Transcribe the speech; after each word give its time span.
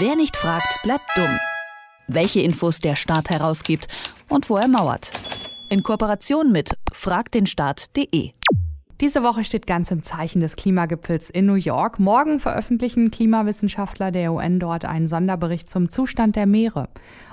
Wer 0.00 0.16
nicht 0.16 0.36
fragt, 0.36 0.82
bleibt 0.82 1.04
dumm. 1.14 1.38
Welche 2.08 2.40
Infos 2.40 2.80
der 2.80 2.96
Staat 2.96 3.30
herausgibt 3.30 3.86
und 4.28 4.50
wo 4.50 4.56
er 4.56 4.66
mauert. 4.66 5.12
In 5.70 5.84
Kooperation 5.84 6.50
mit 6.50 6.76
fragdenstaat.de. 6.92 8.32
Diese 9.00 9.22
Woche 9.22 9.44
steht 9.44 9.68
ganz 9.68 9.92
im 9.92 10.02
Zeichen 10.02 10.40
des 10.40 10.56
Klimagipfels 10.56 11.30
in 11.30 11.46
New 11.46 11.54
York. 11.54 12.00
Morgen 12.00 12.40
veröffentlichen 12.40 13.12
Klimawissenschaftler 13.12 14.10
der 14.10 14.32
UN 14.32 14.58
dort 14.58 14.84
einen 14.84 15.06
Sonderbericht 15.06 15.70
zum 15.70 15.88
Zustand 15.88 16.34
der 16.34 16.46
Meere. 16.46 16.88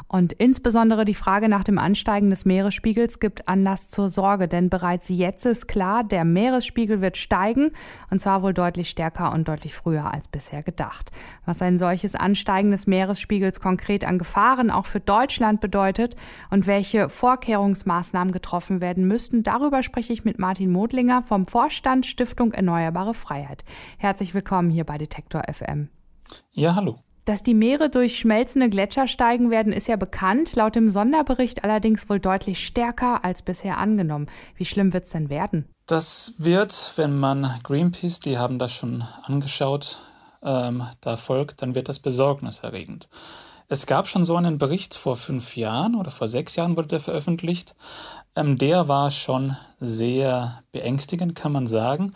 Und 0.08 0.34
insbesondere 0.34 1.06
die 1.06 1.16
Frage 1.16 1.50
nach 1.50 1.64
dem 1.64 1.78
Ansteigen 1.78 2.30
des 2.30 2.46
Meeresspiegels 2.46 3.20
gibt 3.20 3.48
Anlass 3.48 3.90
zur 3.90 4.10
Sorge, 4.10 4.48
denn 4.48 4.70
bereits 4.70 5.10
jetzt 5.10 5.46
ist 5.46 5.68
klar, 5.68 6.04
der 6.04 6.26
Meeresspiegel 6.26 7.02
wird 7.02 7.18
steigen 7.18 7.72
und 8.10 8.20
zwar 8.20 8.44
wohl 8.44 8.54
deutlich 8.54 8.90
stärker 8.90 9.32
und 9.32 9.48
deutlich 9.48 9.74
früher 9.74 10.14
als 10.14 10.28
bisher 10.28 10.64
gedacht. 10.64 11.12
Was 11.46 11.62
ein 11.62 11.78
solches 11.78 12.16
Ansteigen 12.16 12.72
des 12.72 12.88
Meeresspiegels 12.88 13.60
konkret 13.60 14.06
an 14.06 14.18
Gefahren 14.18 14.72
auch 14.72 14.86
für 14.86 15.00
Deutschland 15.00 15.62
bedeutet 15.62 16.16
und 16.50 16.68
welche 16.68 17.10
Vorkehrungsmaßnahmen 17.10 18.32
getroffen 18.32 18.82
werden 18.82 19.08
müssten, 19.08 19.44
darüber 19.44 19.84
spreche 19.84 20.14
ich 20.14 20.26
mit 20.26 20.40
Martin 20.40 20.72
Modlinger 20.72 21.22
vom 21.22 21.48
Vorstand 21.48 22.06
Stiftung 22.06 22.54
Erneuerbare 22.54 23.14
Freiheit. 23.14 23.64
Herzlich 23.98 24.34
willkommen 24.34 24.70
hier 24.70 24.84
bei 24.84 24.98
Detektor 24.98 25.44
FM. 25.52 25.90
Ja, 26.52 26.76
hallo. 26.76 27.03
Dass 27.26 27.42
die 27.42 27.54
Meere 27.54 27.90
durch 27.90 28.18
schmelzende 28.18 28.70
Gletscher 28.70 29.08
steigen 29.08 29.50
werden, 29.50 29.72
ist 29.72 29.88
ja 29.88 29.96
bekannt, 29.96 30.56
laut 30.56 30.76
dem 30.76 30.90
Sonderbericht 30.90 31.64
allerdings 31.64 32.10
wohl 32.10 32.20
deutlich 32.20 32.66
stärker 32.66 33.24
als 33.24 33.42
bisher 33.42 33.78
angenommen. 33.78 34.28
Wie 34.58 34.66
schlimm 34.66 34.92
wird 34.92 35.06
es 35.06 35.12
denn 35.12 35.30
werden? 35.30 35.66
Das 35.86 36.36
wird, 36.38 36.94
wenn 36.98 37.18
man 37.18 37.50
Greenpeace, 37.64 38.20
die 38.20 38.38
haben 38.38 38.60
das 38.60 38.74
schon 38.74 39.06
angeschaut, 39.24 40.00
ähm, 40.44 40.84
da 41.00 41.16
folgt, 41.16 41.62
dann 41.62 41.76
wird 41.76 41.88
das 41.88 42.00
besorgniserregend. 42.00 43.08
Es 43.70 43.86
gab 43.86 44.08
schon 44.08 44.26
so 44.26 44.36
einen 44.36 44.58
Bericht 44.58 44.94
vor 44.94 45.16
fünf 45.16 45.56
Jahren 45.56 45.96
oder 45.96 46.12
vor 46.12 46.28
sechs 46.28 46.58
Jahren 46.58 46.76
wurde 46.76 46.90
der 46.90 47.00
veröffentlicht. 47.00 47.76
Ähm, 48.36 48.58
der 48.58 48.90
war 48.90 49.10
schon 49.10 49.56
sehr 49.80 50.62
beängstigend, 50.74 51.36
kann 51.36 51.54
man 51.54 51.68
sagen. 51.68 52.14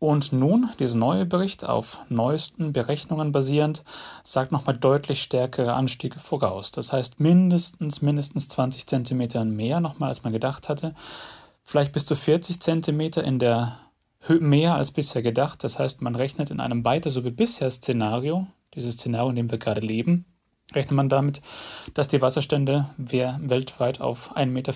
Und 0.00 0.32
nun, 0.32 0.70
dieser 0.78 0.96
neue 0.96 1.26
Bericht 1.26 1.64
auf 1.64 1.98
neuesten 2.08 2.72
Berechnungen 2.72 3.32
basierend, 3.32 3.82
sagt 4.22 4.52
nochmal 4.52 4.76
deutlich 4.76 5.22
stärkere 5.22 5.74
Anstiege 5.74 6.20
voraus. 6.20 6.70
Das 6.70 6.92
heißt 6.92 7.18
mindestens, 7.18 8.00
mindestens 8.00 8.48
20 8.48 8.86
Zentimeter 8.86 9.44
mehr 9.44 9.80
nochmal, 9.80 10.10
als 10.10 10.22
man 10.22 10.32
gedacht 10.32 10.68
hatte. 10.68 10.94
Vielleicht 11.64 11.92
bis 11.92 12.06
zu 12.06 12.14
40 12.14 12.60
Zentimeter 12.60 13.24
in 13.24 13.40
der 13.40 13.76
Höhe 14.20 14.40
mehr 14.40 14.76
als 14.76 14.92
bisher 14.92 15.22
gedacht. 15.22 15.64
Das 15.64 15.80
heißt, 15.80 16.00
man 16.00 16.14
rechnet 16.14 16.50
in 16.50 16.60
einem 16.60 16.84
weiter 16.84 17.10
so 17.10 17.24
wie 17.24 17.32
bisher 17.32 17.68
Szenario, 17.68 18.46
dieses 18.74 18.94
Szenario, 18.94 19.30
in 19.30 19.36
dem 19.36 19.50
wir 19.50 19.58
gerade 19.58 19.80
leben, 19.80 20.26
rechnet 20.74 20.94
man 20.94 21.08
damit, 21.08 21.42
dass 21.94 22.06
die 22.06 22.22
Wasserstände 22.22 22.86
weltweit 22.96 24.00
auf 24.00 24.36
1,40 24.36 24.46
Meter 24.46 24.72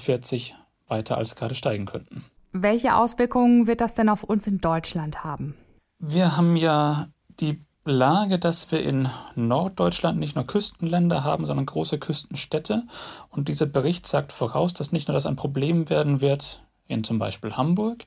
weiter 0.89 1.17
als 1.17 1.37
gerade 1.37 1.55
steigen 1.55 1.87
könnten. 1.87 2.25
Welche 2.53 2.97
Auswirkungen 2.97 3.67
wird 3.67 3.81
das 3.81 3.95
denn 3.95 4.11
auf 4.11 4.23
uns 4.23 4.47
in 4.47 4.61
Deutschland 4.61 5.25
haben? 5.25 5.55
Wir 5.99 6.37
haben 6.37 6.55
ja 6.57 7.09
die 7.41 7.59
Lage, 7.85 8.39
dass 8.39 8.71
wir 8.71 8.83
in 8.83 9.09
Norddeutschland 9.35 10.19
nicht 10.19 10.37
nur 10.37 10.47
Küstenländer 10.47 11.25
haben, 11.25 11.47
sondern 11.47 11.67
große 11.67 11.99
Küstenstädte. 11.99 12.85
Und 13.31 13.49
dieser 13.49 13.67
Bericht 13.67 14.07
sagt 14.07 14.33
voraus, 14.33 14.75
dass 14.75 14.93
nicht 14.93 15.09
nur 15.09 15.15
das 15.15 15.27
ein 15.27 15.37
Problem 15.37 15.89
werden 15.89 16.21
wird 16.21 16.63
in 16.87 17.05
zum 17.05 17.19
Beispiel 17.19 17.57
Hamburg, 17.57 18.05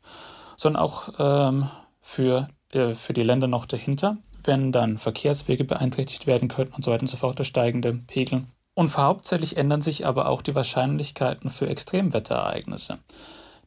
sondern 0.57 0.81
auch 0.83 1.09
ähm, 1.17 1.69
für, 1.99 2.47
äh, 2.71 2.93
für 2.93 3.13
die 3.13 3.23
Länder 3.23 3.47
noch 3.47 3.65
dahinter, 3.65 4.17
wenn 4.43 4.71
dann 4.71 4.97
Verkehrswege 4.99 5.63
beeinträchtigt 5.63 6.27
werden 6.27 6.49
könnten 6.49 6.75
und 6.75 6.85
so 6.85 6.91
weiter 6.91 7.01
und 7.01 7.07
so 7.07 7.17
fort, 7.17 7.39
der 7.39 7.45
steigende 7.45 7.93
Pegel. 7.93 8.43
Und 8.75 8.95
hauptsächlich 8.95 9.57
ändern 9.57 9.81
sich 9.81 10.05
aber 10.05 10.27
auch 10.27 10.41
die 10.41 10.53
Wahrscheinlichkeiten 10.53 11.49
für 11.49 11.67
Extremwetterereignisse. 11.67 12.99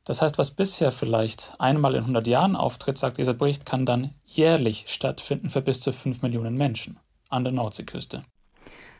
Das 0.08 0.22
heißt, 0.22 0.38
was 0.38 0.52
bisher 0.52 0.90
vielleicht 0.90 1.54
einmal 1.58 1.94
in 1.94 2.00
100 2.00 2.26
Jahren 2.26 2.56
auftritt, 2.56 2.96
sagt 2.96 3.18
dieser 3.18 3.34
Bericht, 3.34 3.66
kann 3.66 3.84
dann 3.84 4.14
jährlich 4.24 4.86
stattfinden 4.88 5.50
für 5.50 5.60
bis 5.60 5.82
zu 5.82 5.92
5 5.92 6.22
Millionen 6.22 6.56
Menschen 6.56 6.98
an 7.28 7.44
der 7.44 7.52
Nordseeküste. 7.52 8.24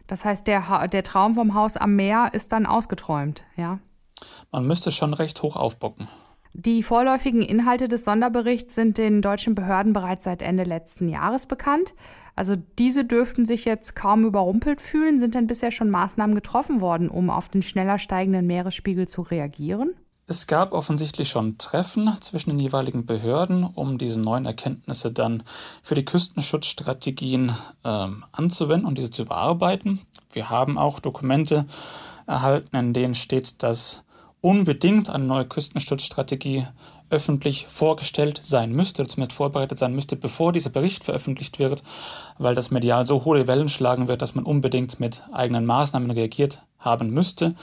Das 0.07 0.27
heißt, 0.27 0.47
der, 0.47 0.87
der 0.89 1.03
Traum 1.03 1.33
vom 1.33 1.55
Haus 1.55 1.79
am 1.79 1.97
Meer 1.97 2.33
ist 2.35 2.53
dann 2.53 2.67
ausgeträumt, 2.67 3.43
ja? 3.57 3.79
Man 4.53 4.67
müsste 4.67 4.91
schon 4.91 5.15
recht 5.15 5.43
hoch 5.43 5.57
aufbocken. 5.57 6.09
Die 6.53 6.83
vorläufigen 6.83 7.41
Inhalte 7.41 7.89
des 7.89 8.05
Sonderberichts 8.05 8.75
sind 8.75 8.99
den 8.99 9.23
deutschen 9.23 9.55
Behörden 9.55 9.95
bereits 9.95 10.25
seit 10.25 10.43
Ende 10.43 10.65
letzten 10.65 11.09
Jahres 11.09 11.47
bekannt. 11.47 11.95
Also 12.37 12.55
diese 12.79 13.07
dürften 13.07 13.47
sich 13.47 13.65
jetzt 13.65 13.97
kaum 13.97 14.25
überrumpelt 14.27 14.83
fühlen. 14.83 15.21
Sind 15.21 15.35
denn 15.35 15.47
bisher 15.47 15.71
schon 15.71 15.89
Maßnahmen 15.89 16.35
getroffen 16.35 16.83
worden, 16.83 17.09
um 17.09 17.31
auf 17.31 17.49
den 17.49 17.63
schneller 17.63 17.99
steigenden 17.99 18.47
Meeresspiegel 18.47 19.09
zu 19.09 19.23
reagieren? 19.23 19.95
Es 20.31 20.47
gab 20.47 20.73
offensichtlich 20.73 21.31
schon 21.31 21.57
Treffen 21.57 22.13
zwischen 22.21 22.51
den 22.51 22.59
jeweiligen 22.59 23.07
Behörden, 23.07 23.65
um 23.65 23.97
diese 23.97 24.21
neuen 24.21 24.45
Erkenntnisse 24.45 25.11
dann 25.11 25.43
für 25.83 25.95
die 25.95 26.05
Küstenschutzstrategien 26.05 27.57
ähm, 27.83 28.25
anzuwenden 28.31 28.87
und 28.87 28.99
diese 28.99 29.11
zu 29.11 29.23
überarbeiten. 29.23 30.01
Wir 30.31 30.51
haben 30.51 30.77
auch 30.77 31.01
Dokumente 31.01 31.65
erhalten, 32.27 32.77
in 32.77 32.93
denen 32.93 33.15
steht, 33.15 33.63
dass 33.63 34.05
unbedingt 34.43 35.09
eine 35.09 35.25
neue 35.25 35.47
Küstenschutzstrategie 35.47 36.67
öffentlich 37.09 37.67
vorgestellt 37.67 38.39
sein 38.43 38.73
müsste, 38.73 39.07
zumindest 39.07 39.35
vorbereitet 39.35 39.79
sein 39.79 39.95
müsste, 39.95 40.15
bevor 40.15 40.53
dieser 40.53 40.69
Bericht 40.69 41.05
veröffentlicht 41.05 41.59
wird, 41.59 41.83
weil 42.37 42.55
das 42.55 42.71
medial 42.71 43.07
so 43.07 43.25
hohe 43.25 43.47
Wellen 43.47 43.71
schlagen 43.71 44.09
wird, 44.09 44.21
dass 44.21 44.35
man 44.35 44.45
unbedingt 44.45 45.01
mit 45.01 45.25
eigenen 45.33 45.65
Maßnahmen 45.65 46.11
reagiert 46.11 46.65
haben 46.79 47.09
müsste. 47.09 47.55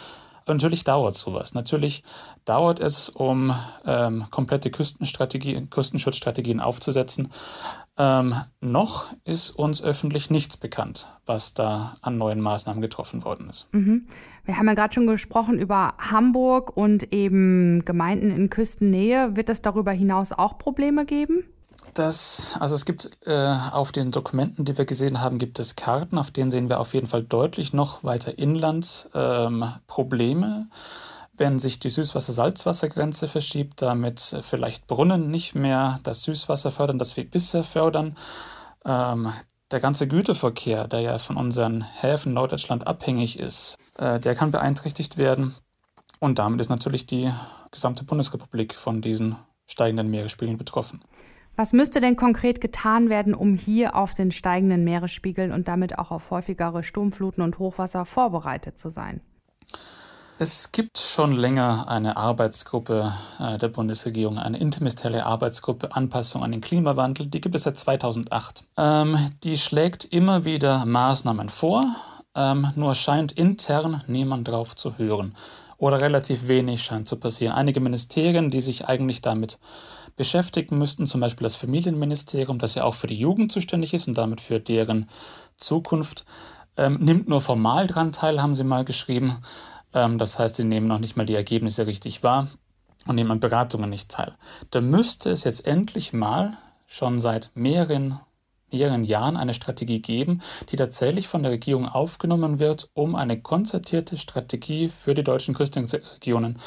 Natürlich 0.47 0.83
dauert 0.83 1.15
sowas. 1.15 1.53
Natürlich 1.53 2.03
dauert 2.45 2.79
es, 2.79 3.09
um 3.09 3.55
ähm, 3.85 4.25
komplette 4.29 4.69
Küstenstrategie, 4.69 5.65
Küstenschutzstrategien 5.69 6.59
aufzusetzen. 6.59 7.29
Ähm, 7.97 8.35
noch 8.61 9.13
ist 9.23 9.51
uns 9.51 9.81
öffentlich 9.81 10.29
nichts 10.29 10.57
bekannt, 10.57 11.09
was 11.25 11.53
da 11.53 11.93
an 12.01 12.17
neuen 12.17 12.41
Maßnahmen 12.41 12.81
getroffen 12.81 13.23
worden 13.23 13.49
ist. 13.49 13.73
Mhm. 13.73 14.07
Wir 14.43 14.57
haben 14.57 14.67
ja 14.67 14.73
gerade 14.75 14.93
schon 14.93 15.07
gesprochen 15.07 15.57
über 15.57 15.95
Hamburg 15.97 16.75
und 16.75 17.11
eben 17.11 17.83
Gemeinden 17.85 18.29
in 18.29 18.49
Küstennähe. 18.49 19.35
Wird 19.35 19.49
es 19.49 19.61
darüber 19.61 19.91
hinaus 19.91 20.31
auch 20.31 20.57
Probleme 20.59 21.05
geben? 21.05 21.45
Das, 21.95 22.57
also 22.59 22.75
es 22.75 22.83
gibt 22.83 23.09
äh, 23.25 23.55
auf 23.71 23.93
den 23.93 24.11
Dokumenten, 24.11 24.65
die 24.65 24.77
wir 24.77 24.83
gesehen 24.83 25.21
haben, 25.21 25.39
gibt 25.39 25.59
es 25.59 25.77
Karten, 25.77 26.17
auf 26.17 26.29
denen 26.29 26.51
sehen 26.51 26.67
wir 26.67 26.81
auf 26.81 26.93
jeden 26.93 27.07
Fall 27.07 27.23
deutlich 27.23 27.71
noch 27.71 28.03
weiter 28.03 28.37
inland 28.37 29.09
ähm, 29.13 29.63
Probleme. 29.87 30.67
Wenn 31.37 31.57
sich 31.57 31.79
die 31.79 31.89
Süßwasser-Salzwassergrenze 31.89 33.29
verschiebt, 33.29 33.81
damit 33.81 34.35
vielleicht 34.41 34.87
Brunnen 34.87 35.31
nicht 35.31 35.55
mehr 35.55 35.99
das 36.03 36.23
Süßwasser 36.23 36.69
fördern, 36.69 36.99
das 36.99 37.15
wir 37.15 37.29
bisher 37.29 37.63
fördern. 37.63 38.17
Ähm, 38.83 39.31
der 39.71 39.79
ganze 39.79 40.09
Güterverkehr, 40.09 40.89
der 40.89 40.99
ja 40.99 41.17
von 41.17 41.37
unseren 41.37 41.81
Häfen 41.81 42.33
Norddeutschland 42.33 42.87
abhängig 42.87 43.39
ist, 43.39 43.77
äh, 43.97 44.19
der 44.19 44.35
kann 44.35 44.51
beeinträchtigt 44.51 45.17
werden. 45.17 45.55
Und 46.19 46.39
damit 46.39 46.59
ist 46.59 46.69
natürlich 46.69 47.07
die 47.07 47.31
gesamte 47.71 48.03
Bundesrepublik 48.03 48.75
von 48.75 49.01
diesen 49.01 49.37
steigenden 49.65 50.09
Meeresspiegeln 50.09 50.57
betroffen. 50.57 51.01
Was 51.55 51.71
müsste 51.71 52.01
denn 52.01 52.17
konkret 52.17 52.59
getan 52.59 53.09
werden, 53.09 53.33
um 53.33 53.55
hier 53.55 53.95
auf 53.95 54.13
den 54.13 54.31
steigenden 54.31 54.83
Meeresspiegeln 54.83 55.51
und 55.53 55.67
damit 55.67 55.97
auch 55.97 56.11
auf 56.11 56.29
häufigere 56.31 56.83
Sturmfluten 56.83 57.43
und 57.43 57.59
Hochwasser 57.59 58.05
vorbereitet 58.05 58.77
zu 58.77 58.89
sein? 58.89 59.21
Es 60.37 60.73
gibt 60.73 60.97
schon 60.97 61.31
länger 61.31 61.87
eine 61.87 62.17
Arbeitsgruppe 62.17 63.13
äh, 63.39 63.57
der 63.57 63.69
Bundesregierung, 63.69 64.37
eine 64.37 64.57
interministerielle 64.57 65.25
Arbeitsgruppe 65.25 65.95
Anpassung 65.95 66.43
an 66.43 66.51
den 66.51 66.59
Klimawandel. 66.59 67.27
Die 67.27 67.39
gibt 67.39 67.55
es 67.55 67.63
seit 67.63 67.77
2008. 67.77 68.65
Ähm, 68.75 69.17
die 69.45 69.55
schlägt 69.55 70.03
immer 70.03 70.43
wieder 70.43 70.85
Maßnahmen 70.85 71.47
vor, 71.47 71.85
ähm, 72.35 72.67
nur 72.75 72.95
scheint 72.95 73.31
intern 73.31 74.03
niemand 74.07 74.49
drauf 74.49 74.75
zu 74.75 74.97
hören. 74.97 75.35
Oder 75.77 76.01
relativ 76.01 76.49
wenig 76.49 76.83
scheint 76.83 77.07
zu 77.07 77.15
passieren. 77.15 77.53
Einige 77.53 77.79
Ministerien, 77.79 78.49
die 78.49 78.61
sich 78.61 78.87
eigentlich 78.87 79.21
damit 79.21 79.57
beschäftigen 80.15 80.77
müssten, 80.77 81.07
zum 81.07 81.21
Beispiel 81.21 81.43
das 81.43 81.55
Familienministerium, 81.55 82.59
das 82.59 82.75
ja 82.75 82.83
auch 82.83 82.95
für 82.95 83.07
die 83.07 83.19
Jugend 83.19 83.51
zuständig 83.51 83.93
ist 83.93 84.07
und 84.07 84.17
damit 84.17 84.41
für 84.41 84.59
deren 84.59 85.09
Zukunft, 85.57 86.25
ähm, 86.77 86.97
nimmt 87.01 87.27
nur 87.27 87.41
formal 87.41 87.87
dran 87.87 88.11
teil, 88.11 88.41
haben 88.41 88.53
sie 88.53 88.63
mal 88.63 88.85
geschrieben. 88.85 89.37
Ähm, 89.93 90.17
das 90.17 90.39
heißt, 90.39 90.55
sie 90.55 90.63
nehmen 90.63 90.87
noch 90.87 90.99
nicht 90.99 91.15
mal 91.15 91.25
die 91.25 91.35
Ergebnisse 91.35 91.87
richtig 91.87 92.23
wahr 92.23 92.47
und 93.07 93.15
nehmen 93.15 93.31
an 93.31 93.39
Beratungen 93.39 93.89
nicht 93.89 94.09
teil. 94.09 94.35
Da 94.71 94.81
müsste 94.81 95.29
es 95.29 95.43
jetzt 95.43 95.65
endlich 95.65 96.13
mal 96.13 96.57
schon 96.87 97.19
seit 97.19 97.51
mehreren 97.55 98.19
mehreren 98.71 99.03
Jahren 99.03 99.37
eine 99.37 99.53
Strategie 99.53 100.01
geben, 100.01 100.41
die 100.69 100.75
tatsächlich 100.75 101.27
von 101.27 101.43
der 101.43 101.51
Regierung 101.51 101.87
aufgenommen 101.87 102.59
wird, 102.59 102.89
um 102.93 103.15
eine 103.15 103.41
konzertierte 103.41 104.17
Strategie 104.17 104.89
für 104.89 105.13
die 105.13 105.23
deutschen 105.23 105.53
Küstenregionen 105.53 106.59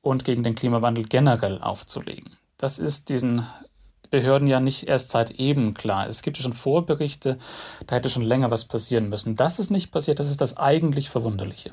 und 0.00 0.24
gegen 0.24 0.42
den 0.42 0.54
Klimawandel 0.54 1.04
generell 1.04 1.60
aufzulegen. 1.60 2.36
Das 2.58 2.78
ist 2.78 3.08
diesen 3.08 3.46
Behörden 4.10 4.48
ja 4.48 4.60
nicht 4.60 4.88
erst 4.88 5.10
seit 5.10 5.30
eben 5.32 5.74
klar. 5.74 6.08
Es 6.08 6.22
gibt 6.22 6.38
ja 6.38 6.42
schon 6.42 6.52
Vorberichte, 6.52 7.38
da 7.86 7.96
hätte 7.96 8.08
schon 8.08 8.22
länger 8.22 8.50
was 8.50 8.64
passieren 8.64 9.08
müssen. 9.08 9.36
Das 9.36 9.58
ist 9.58 9.70
nicht 9.70 9.92
passiert, 9.92 10.18
das 10.18 10.30
ist 10.30 10.40
das 10.40 10.56
eigentlich 10.56 11.08
Verwunderliche. 11.08 11.70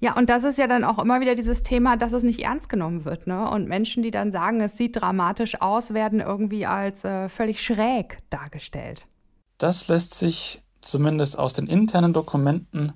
Ja, 0.00 0.16
und 0.16 0.30
das 0.30 0.44
ist 0.44 0.56
ja 0.56 0.66
dann 0.66 0.84
auch 0.84 0.98
immer 0.98 1.20
wieder 1.20 1.34
dieses 1.34 1.62
Thema, 1.62 1.96
dass 1.96 2.12
es 2.12 2.22
nicht 2.22 2.40
ernst 2.40 2.68
genommen 2.68 3.04
wird. 3.04 3.26
Ne? 3.26 3.48
Und 3.50 3.68
Menschen, 3.68 4.02
die 4.02 4.10
dann 4.10 4.32
sagen, 4.32 4.60
es 4.60 4.76
sieht 4.76 5.00
dramatisch 5.00 5.60
aus, 5.60 5.92
werden 5.92 6.20
irgendwie 6.20 6.64
als 6.64 7.04
äh, 7.04 7.28
völlig 7.28 7.62
schräg 7.62 8.18
dargestellt. 8.30 9.06
Das 9.58 9.88
lässt 9.88 10.14
sich 10.14 10.62
zumindest 10.80 11.38
aus 11.38 11.52
den 11.52 11.66
internen 11.66 12.14
Dokumenten 12.14 12.94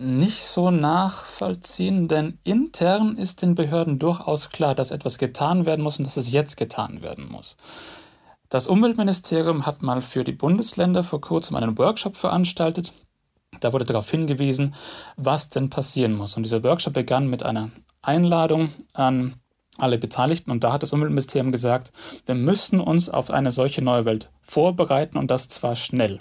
nicht 0.00 0.42
so 0.42 0.70
nachvollziehen, 0.70 2.08
denn 2.08 2.38
intern 2.42 3.16
ist 3.16 3.42
den 3.42 3.54
Behörden 3.54 3.98
durchaus 3.98 4.50
klar, 4.50 4.74
dass 4.74 4.90
etwas 4.90 5.18
getan 5.18 5.66
werden 5.66 5.82
muss 5.82 5.98
und 5.98 6.06
dass 6.06 6.16
es 6.16 6.32
jetzt 6.32 6.56
getan 6.56 7.02
werden 7.02 7.30
muss. 7.30 7.56
Das 8.48 8.66
Umweltministerium 8.66 9.66
hat 9.66 9.82
mal 9.82 10.02
für 10.02 10.24
die 10.24 10.32
Bundesländer 10.32 11.02
vor 11.02 11.20
kurzem 11.20 11.56
einen 11.56 11.78
Workshop 11.78 12.16
veranstaltet, 12.16 12.92
da 13.60 13.72
wurde 13.72 13.84
darauf 13.84 14.10
hingewiesen, 14.10 14.74
was 15.16 15.50
denn 15.50 15.70
passieren 15.70 16.14
muss. 16.14 16.36
Und 16.36 16.44
dieser 16.44 16.62
Workshop 16.62 16.94
begann 16.94 17.28
mit 17.28 17.42
einer 17.42 17.70
Einladung 18.00 18.70
an 18.92 19.34
alle 19.76 19.98
Beteiligten. 19.98 20.50
Und 20.50 20.64
da 20.64 20.72
hat 20.72 20.82
das 20.82 20.92
Umweltministerium 20.92 21.52
gesagt, 21.52 21.92
wir 22.26 22.34
müssen 22.34 22.80
uns 22.80 23.08
auf 23.08 23.30
eine 23.30 23.50
solche 23.50 23.82
neue 23.82 24.04
Welt 24.04 24.30
vorbereiten 24.40 25.18
und 25.18 25.30
das 25.30 25.48
zwar 25.48 25.76
schnell. 25.76 26.20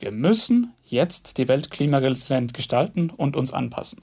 Wir 0.00 0.12
müssen 0.12 0.72
jetzt 0.84 1.36
die 1.36 1.46
Welt 1.46 1.70
klimaresilient 1.70 2.54
gestalten 2.54 3.10
und 3.10 3.36
uns 3.36 3.52
anpassen. 3.52 4.02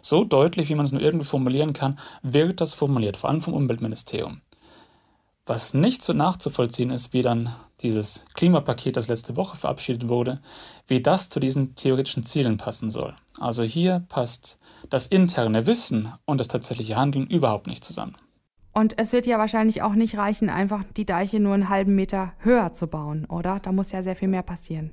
So 0.00 0.24
deutlich, 0.24 0.68
wie 0.68 0.74
man 0.76 0.86
es 0.86 0.92
nur 0.92 1.02
irgendwie 1.02 1.26
formulieren 1.26 1.72
kann, 1.72 1.98
wird 2.22 2.60
das 2.60 2.74
formuliert, 2.74 3.16
vor 3.16 3.28
allem 3.28 3.40
vom 3.40 3.54
Umweltministerium. 3.54 4.40
Was 5.44 5.74
nicht 5.74 6.02
so 6.02 6.12
nachzuvollziehen 6.12 6.90
ist, 6.90 7.12
wie 7.12 7.22
dann 7.22 7.52
dieses 7.82 8.24
Klimapaket, 8.34 8.96
das 8.96 9.08
letzte 9.08 9.36
Woche 9.36 9.56
verabschiedet 9.56 10.08
wurde, 10.08 10.40
wie 10.86 11.02
das 11.02 11.28
zu 11.28 11.40
diesen 11.40 11.74
theoretischen 11.74 12.24
Zielen 12.24 12.56
passen 12.56 12.90
soll. 12.90 13.14
Also 13.40 13.64
hier 13.64 14.04
passt 14.08 14.60
das 14.88 15.08
interne 15.08 15.66
Wissen 15.66 16.12
und 16.24 16.38
das 16.38 16.46
tatsächliche 16.46 16.96
Handeln 16.96 17.26
überhaupt 17.26 17.66
nicht 17.66 17.82
zusammen. 17.82 18.14
Und 18.72 18.98
es 18.98 19.12
wird 19.12 19.26
ja 19.26 19.38
wahrscheinlich 19.38 19.82
auch 19.82 19.94
nicht 19.94 20.16
reichen, 20.16 20.48
einfach 20.48 20.84
die 20.96 21.04
Deiche 21.04 21.40
nur 21.40 21.54
einen 21.54 21.68
halben 21.68 21.96
Meter 21.96 22.32
höher 22.38 22.72
zu 22.72 22.86
bauen, 22.86 23.24
oder? 23.26 23.58
Da 23.60 23.72
muss 23.72 23.90
ja 23.90 24.04
sehr 24.04 24.16
viel 24.16 24.28
mehr 24.28 24.42
passieren. 24.42 24.92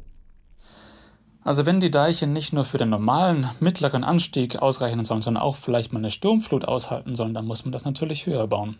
Also 1.43 1.65
wenn 1.65 1.79
die 1.79 1.91
Deiche 1.91 2.27
nicht 2.27 2.53
nur 2.53 2.65
für 2.65 2.77
den 2.77 2.89
normalen 2.89 3.49
mittleren 3.59 4.03
Anstieg 4.03 4.57
ausreichen 4.57 5.03
sollen, 5.05 5.21
sondern 5.21 5.43
auch 5.43 5.55
vielleicht 5.55 5.93
mal 5.93 5.99
eine 5.99 6.11
Sturmflut 6.11 6.65
aushalten 6.65 7.15
sollen, 7.15 7.33
dann 7.33 7.45
muss 7.45 7.63
man 7.63 7.71
das 7.71 7.85
natürlich 7.85 8.25
höher 8.25 8.47
bauen. 8.47 8.77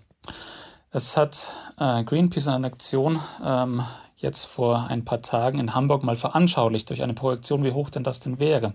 Es 0.91 1.15
hat 1.15 1.55
äh, 1.79 2.03
Greenpeace 2.03 2.47
in 2.47 2.53
einer 2.53 2.67
Aktion 2.67 3.19
ähm, 3.43 3.83
jetzt 4.17 4.45
vor 4.45 4.87
ein 4.89 5.05
paar 5.05 5.21
Tagen 5.21 5.59
in 5.59 5.73
Hamburg 5.73 6.03
mal 6.03 6.15
veranschaulicht 6.15 6.89
durch 6.89 7.03
eine 7.03 7.13
Projektion, 7.13 7.63
wie 7.63 7.71
hoch 7.71 7.89
denn 7.89 8.03
das 8.03 8.19
denn 8.19 8.39
wäre. 8.39 8.73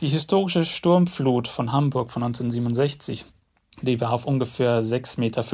Die 0.00 0.08
historische 0.08 0.64
Sturmflut 0.64 1.46
von 1.46 1.72
Hamburg 1.72 2.10
von 2.10 2.24
1967, 2.24 3.26
die 3.82 4.00
war 4.00 4.12
auf 4.12 4.24
ungefähr 4.26 4.82
6,50 4.82 5.20
Meter. 5.20 5.44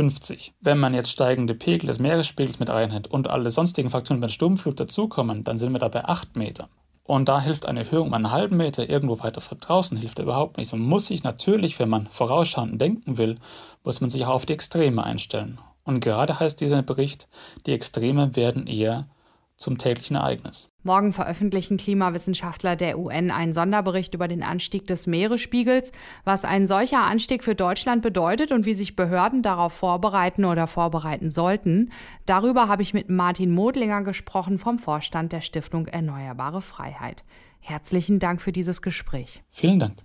Wenn 0.60 0.78
man 0.78 0.94
jetzt 0.94 1.10
steigende 1.10 1.54
Pegel 1.54 1.88
des 1.88 1.98
Meeresspiegels 1.98 2.58
mit 2.58 2.70
reinhält 2.70 3.08
und 3.08 3.28
alle 3.28 3.50
sonstigen 3.50 3.90
Faktoren 3.90 4.20
bei 4.20 4.28
der 4.28 4.32
Sturmflut 4.32 4.80
dazukommen, 4.80 5.44
dann 5.44 5.58
sind 5.58 5.72
wir 5.72 5.78
da 5.78 5.88
bei 5.88 6.04
8 6.04 6.36
Meter. 6.36 6.70
Und 7.10 7.28
da 7.28 7.40
hilft 7.40 7.66
eine 7.66 7.80
Erhöhung 7.80 8.06
um 8.06 8.14
einen 8.14 8.30
halben 8.30 8.56
Meter 8.56 8.88
irgendwo 8.88 9.18
weiter 9.18 9.40
von 9.40 9.58
draußen, 9.58 9.98
hilft 9.98 10.20
überhaupt 10.20 10.58
nichts. 10.58 10.72
Man 10.72 10.82
muss 10.82 11.06
sich 11.06 11.24
natürlich, 11.24 11.76
wenn 11.80 11.88
man 11.88 12.06
vorausschauend 12.06 12.80
denken 12.80 13.18
will, 13.18 13.34
muss 13.82 14.00
man 14.00 14.10
sich 14.10 14.24
auch 14.26 14.28
auf 14.28 14.46
die 14.46 14.52
Extreme 14.52 15.02
einstellen. 15.02 15.58
Und 15.82 15.98
gerade 15.98 16.38
heißt 16.38 16.60
dieser 16.60 16.82
Bericht, 16.82 17.28
die 17.66 17.72
Extreme 17.72 18.36
werden 18.36 18.68
eher 18.68 19.08
zum 19.56 19.76
täglichen 19.76 20.14
Ereignis. 20.14 20.69
Morgen 20.82 21.12
veröffentlichen 21.12 21.76
Klimawissenschaftler 21.76 22.74
der 22.74 22.98
UN 22.98 23.30
einen 23.30 23.52
Sonderbericht 23.52 24.14
über 24.14 24.28
den 24.28 24.42
Anstieg 24.42 24.86
des 24.86 25.06
Meeresspiegels, 25.06 25.92
was 26.24 26.46
ein 26.46 26.66
solcher 26.66 27.02
Anstieg 27.02 27.44
für 27.44 27.54
Deutschland 27.54 28.00
bedeutet 28.00 28.50
und 28.50 28.64
wie 28.64 28.72
sich 28.72 28.96
Behörden 28.96 29.42
darauf 29.42 29.74
vorbereiten 29.74 30.46
oder 30.46 30.66
vorbereiten 30.66 31.30
sollten. 31.30 31.92
Darüber 32.24 32.68
habe 32.68 32.82
ich 32.82 32.94
mit 32.94 33.10
Martin 33.10 33.50
Modlinger 33.50 34.02
gesprochen 34.02 34.58
vom 34.58 34.78
Vorstand 34.78 35.32
der 35.32 35.42
Stiftung 35.42 35.86
Erneuerbare 35.86 36.62
Freiheit. 36.62 37.24
Herzlichen 37.60 38.18
Dank 38.18 38.40
für 38.40 38.52
dieses 38.52 38.80
Gespräch. 38.80 39.42
Vielen 39.48 39.80
Dank. 39.80 39.98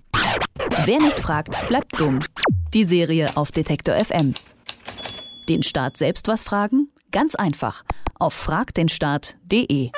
Wer 0.84 1.00
nicht 1.00 1.20
fragt, 1.22 1.68
bleibt 1.70 1.98
dumm. 1.98 2.20
Die 2.74 2.84
Serie 2.84 3.30
auf 3.36 3.52
Detektor 3.52 3.96
FM. 3.96 4.34
Den 5.48 5.64
Staat 5.64 5.96
selbst 5.96 6.28
was 6.28 6.44
fragen? 6.44 6.90
Ganz 7.12 7.36
einfach. 7.36 7.84
Auf 8.20 8.34
fragdenstaat.de. 8.34 9.92